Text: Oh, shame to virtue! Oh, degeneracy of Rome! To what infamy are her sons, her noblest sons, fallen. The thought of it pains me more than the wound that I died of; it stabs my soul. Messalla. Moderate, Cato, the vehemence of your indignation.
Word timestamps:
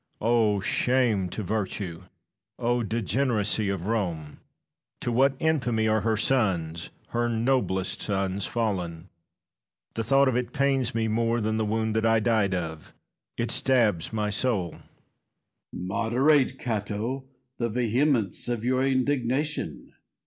Oh, 0.19 0.59
shame 0.61 1.29
to 1.29 1.43
virtue! 1.43 2.05
Oh, 2.57 2.81
degeneracy 2.81 3.69
of 3.69 3.85
Rome! 3.85 4.39
To 5.01 5.11
what 5.11 5.35
infamy 5.37 5.87
are 5.87 6.01
her 6.01 6.17
sons, 6.17 6.89
her 7.09 7.29
noblest 7.29 8.01
sons, 8.01 8.47
fallen. 8.47 9.09
The 9.93 10.03
thought 10.03 10.27
of 10.27 10.35
it 10.35 10.53
pains 10.53 10.95
me 10.95 11.07
more 11.07 11.39
than 11.39 11.57
the 11.57 11.65
wound 11.65 11.95
that 11.95 12.05
I 12.07 12.19
died 12.19 12.55
of; 12.55 12.95
it 13.37 13.51
stabs 13.51 14.11
my 14.11 14.31
soul. 14.31 14.71
Messalla. 14.77 14.81
Moderate, 15.71 16.57
Cato, 16.57 17.25
the 17.59 17.69
vehemence 17.69 18.47
of 18.47 18.65
your 18.65 18.83
indignation. 18.83 19.93